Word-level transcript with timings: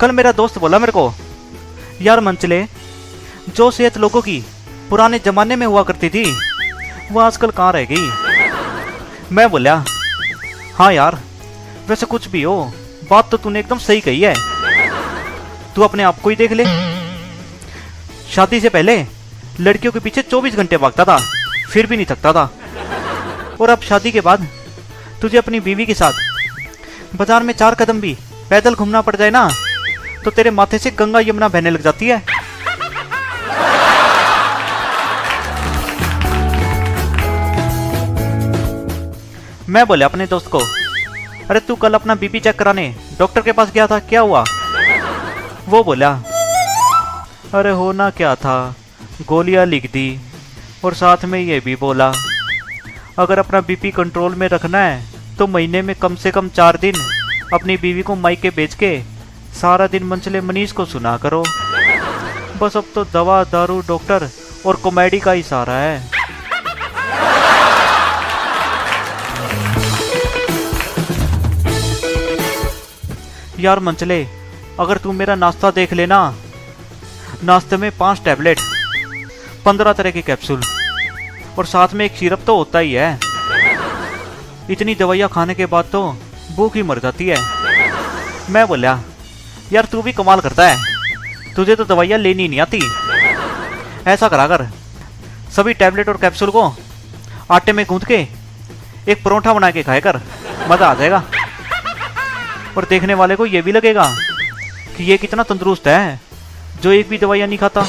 कल 0.00 0.12
मेरा 0.12 0.32
दोस्त 0.32 0.58
बोला 0.58 0.78
मेरे 0.78 0.92
को, 0.92 1.12
यार 2.02 2.20
मंचले, 2.20 2.64
जो 3.48 3.70
सेहत 3.70 3.96
लोगों 3.98 4.20
की 4.22 4.42
पुराने 4.90 5.18
जमाने 5.18 5.56
में 5.56 5.66
हुआ 5.66 5.82
करती 5.82 6.08
थी, 6.08 6.24
वो 7.12 7.20
आजकल 7.20 7.50
कहाँ 7.50 7.72
रह 7.72 7.84
गई? 7.84 8.10
मैं 9.32 9.48
बोला 9.50 9.74
हाँ 10.74 10.92
यार, 10.92 11.18
वैसे 11.88 12.06
कुछ 12.06 12.28
भी 12.28 12.42
हो, 12.42 12.72
बात 13.10 13.30
तो 13.30 13.36
तूने 13.36 13.60
एकदम 13.60 13.78
सही 13.78 14.00
कही 14.00 14.20
है। 14.20 14.34
तू 15.74 15.82
अपने 15.82 16.02
आप 16.02 16.20
को 16.20 16.30
ही 16.30 16.36
देख 16.36 16.52
ले। 16.52 16.64
शादी 18.34 18.60
से 18.60 18.68
पहले 18.68 19.04
लड़कियों 19.60 19.92
के 19.92 20.00
पीछे 20.00 20.22
24 20.22 20.56
घंटे 20.56 20.76
भागता 20.76 21.04
था, 21.04 21.18
फिर 21.70 21.86
भी 21.86 21.96
नहीं 21.96 22.06
थकता 22.06 22.32
था। 22.32 22.50
और 23.60 23.70
अब 23.70 23.80
शादी 23.80 24.12
के 24.12 24.20
बाद 24.20 24.46
तुझे 25.22 25.38
अपनी 25.38 25.60
बीवी 25.60 25.86
के 25.86 25.94
साथ 25.94 26.12
बाज़ार 27.16 27.42
में 27.42 27.54
चार 27.54 27.74
कदम 27.74 28.00
भी 28.00 28.16
पैदल 28.50 28.74
घूमना 28.74 29.00
पड़ 29.00 29.16
जाए 29.16 29.30
ना 29.30 29.48
तो 30.26 30.30
तेरे 30.32 30.50
माथे 30.50 30.78
से 30.78 30.90
गंगा 30.92 31.20
यमुना 31.20 31.48
बहने 31.48 31.70
लग 31.70 31.82
जाती 31.82 32.06
है। 32.08 32.22
मैं 39.68 39.86
बोले 39.86 40.04
अपने 40.04 40.26
दोस्त 40.26 40.46
को, 40.46 40.58
अरे 41.50 41.60
तू 41.60 41.74
कल 41.76 41.94
अपना 41.94 42.14
बीपी 42.16 42.40
चेक 42.40 42.58
कराने 42.58 42.88
डॉक्टर 43.18 43.40
के 43.42 43.52
पास 43.52 43.72
गया 43.72 43.86
था, 43.86 43.98
क्या 44.00 44.20
हुआ? 44.20 44.44
वो 45.68 45.82
बोला, 45.84 46.10
अरे 47.54 47.70
होना 47.72 48.10
क्या 48.12 48.34
था, 48.36 48.74
गोलियाँ 49.28 49.66
लिख 49.66 49.90
दी 49.92 50.08
और 50.84 50.94
साथ 50.94 51.24
में 51.24 51.40
ये 51.40 51.60
भी 51.60 51.76
बोला, 51.76 52.12
अगर 53.18 53.38
अपना 53.38 53.60
बीपी 53.62 53.90
कंट्रोल 53.92 54.34
में 54.34 54.48
रखना 54.48 54.78
है 54.80 55.04
तो 55.38 55.46
महीने 55.46 55.82
में 55.82 55.94
कम 55.96 56.14
से 56.16 56.30
कम 56.30 56.48
चार 56.50 56.76
दिन 56.78 56.94
अपनी 57.54 57.76
बीवी 57.76 58.02
को 58.02 58.14
मायके 58.16 58.50
बेच 58.50 58.74
के 58.74 58.96
सारा 59.56 59.86
दिन 59.86 60.04
मंचले 60.04 60.40
मनीष 60.40 60.72
को 60.72 60.84
सुना 60.84 61.16
करो। 61.16 61.42
बस 62.60 62.76
अब 62.76 62.84
तो 62.94 63.04
दवा, 63.04 63.42
दारू, 63.44 63.80
डॉक्टर 63.88 64.28
और 64.66 64.76
कॉमेडी 64.76 65.18
का 65.18 65.32
ही 65.32 65.42
सहारा 65.42 65.74
है। 65.74 66.16
यार 73.60 73.78
मंचले, 73.80 74.26
अगर 74.80 74.98
तू 74.98 75.12
मेरा 75.12 75.34
नाश्ता 75.34 75.70
देख 75.70 75.92
लेना। 75.92 76.18
नाश्ते 77.44 77.76
में 77.76 77.90
पाँच 77.98 78.20
टैबलेट, 78.24 78.58
पंद्रह 79.64 79.92
तरह 79.92 80.10
के 80.10 80.22
कैप्सूल 80.22 80.60
और 81.58 81.66
साथ 81.66 81.94
में 81.94 82.04
एक 82.04 82.16
सिरप 82.16 82.42
तो 82.46 82.56
होता 82.56 82.78
ही 82.78 82.92
है। 82.92 83.18
इतनी 84.70 84.94
दवाइयाँ 84.94 85.28
खाने 85.28 85.54
के 85.54 85.66
बाद 85.66 85.84
तो 85.92 86.02
भूख 86.56 86.76
ही 86.76 86.82
मर 86.82 86.98
जाती 86.98 87.28
है। 87.28 87.38
मैं 88.50 88.66
बोला 88.68 88.98
यार 89.72 89.84
तू 89.92 90.02
भी 90.02 90.12
कमाल 90.12 90.40
करता 90.40 90.66
है। 90.68 91.54
तुझे 91.54 91.76
तो 91.76 91.84
दवाइयाँ 91.84 92.18
लेनी 92.18 92.48
नहीं 92.48 92.60
आती। 92.60 92.80
ऐसा 94.06 94.28
करा 94.28 94.46
कर 94.48 94.66
सभी 95.56 95.74
टैबलेट 95.74 96.08
और 96.08 96.16
कैप्सूल 96.16 96.50
को 96.50 96.62
आटे 97.50 97.72
में 97.72 97.84
गूंथ 97.88 98.04
के 98.08 98.26
एक 99.08 99.22
परोठा 99.24 99.52
बना 99.54 99.70
के 99.70 99.82
खाए 99.82 100.00
कर 100.00 100.20
मज़ा 100.70 100.86
आ 100.86 100.94
जाएगा। 100.94 101.22
और 102.76 102.86
देखने 102.90 103.14
वाले 103.14 103.36
को 103.36 103.46
यह 103.46 103.62
भी 103.62 103.72
लगेगा 103.72 104.04
कि 104.96 105.04
ये 105.04 105.16
कितना 105.18 105.42
तंदुरुस्त 105.42 105.86
है, 105.88 106.20
जो 106.82 106.92
एक 106.92 107.08
भी 107.08 107.18
दवाइयाँ 107.18 107.48
नहीं 107.48 107.58
खाता। 107.58 107.86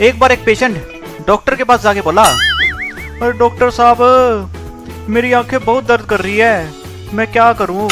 एक 0.00 0.18
बार 0.18 0.32
एक 0.32 0.44
पेशेंट 0.44 1.26
डॉक्टर 1.26 1.54
के 1.54 1.64
पास 1.64 1.82
जाके 1.82 2.00
बोला, 2.00 2.22
अरे 2.22 3.32
डॉक्टर 3.38 3.70
साहब 3.72 3.98
मेरी 5.08 5.32
आँखें 5.32 5.64
बहुत 5.64 5.84
दर्द 5.84 6.04
कर 6.04 6.20
रही 6.20 6.38
है। 6.38 6.72
मैं 7.14 7.26
क्या 7.32 7.52
करूँ? 7.52 7.88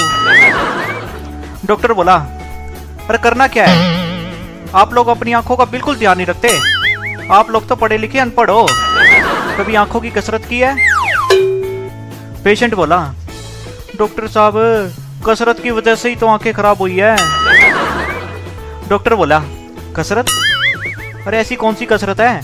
डॉक्टर 1.67 1.93
बोला, 1.93 2.15
अरे 3.09 3.19
करना 3.19 3.47
क्या 3.49 3.65
है? 3.67 4.69
आप 4.75 4.95
लोग 4.95 5.09
अपनी 5.09 5.33
आँखों 5.33 5.57
का 5.57 5.65
बिल्कुल 5.65 5.97
ध्यान 5.97 6.17
नहीं 6.17 6.27
रखते। 6.27 6.49
आप 7.33 7.51
लोग 7.51 7.69
तो 7.69 7.77
पढ़े 7.77 7.99
लिखे 7.99 8.19
अनपढ़ 8.19 8.51
हो। 8.51 8.67
कभी 9.59 9.75
आँखों 9.75 10.01
की 10.01 10.11
कसरत 10.11 10.45
की 10.45 10.59
है? 10.59 10.75
पेशेंट 12.45 12.75
बोला, 12.75 12.99
डॉक्टर 13.99 14.29
साहब, 14.29 14.55
कसरत 15.27 15.61
की 15.61 15.71
वजह 15.71 15.95
से 15.95 16.09
ही 16.09 16.17
तो 16.17 16.27
आँखें 16.27 16.53
खराब 16.55 16.79
हुई 16.79 16.97
है। 16.97 17.17
डॉक्टर 18.89 19.15
बोला, 19.15 19.43
कसरत? 19.97 20.27
अरे 21.27 21.39
ऐसी 21.39 21.57
कौन 21.57 21.75
सी 21.75 21.87
कसरत 21.87 22.21
है 22.21 22.41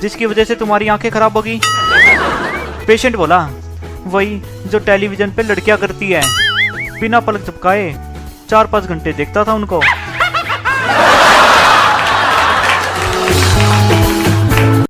जिसकी 0.00 0.26
वजह 0.26 0.44
से 0.44 0.54
तुम्हारी 0.54 0.88
आँखें 0.88 1.10
खराब 1.12 1.32
होगी 1.32 1.60
पेशेंट 2.86 3.16
बोला 3.16 3.38
वही 4.06 4.40
जो 4.66 4.78
टेलीविज़न 4.78 5.30
पे 5.30 5.42
लड़कियाँ 5.42 5.78
करती 5.78 6.10
है। 6.10 6.22
बिना 7.00 7.20
पलक 7.20 7.46
झपकाए 7.46 7.92
चार 8.50 8.66
पाँच 8.66 8.84
घंटे 8.84 9.12
देखता 9.12 9.44
था 9.44 9.54
उनको। 9.54 9.80